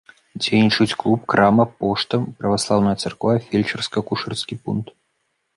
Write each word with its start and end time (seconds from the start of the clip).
Дзейнічаюць 0.43 0.97
клуб, 1.03 1.19
крама, 1.33 1.65
пошта, 1.83 2.15
праваслаўная 2.41 2.97
царква, 3.05 3.37
фельчарска-акушэрскі 3.51 4.61
пункт. 4.65 4.87